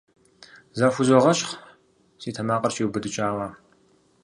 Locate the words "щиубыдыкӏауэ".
2.75-3.47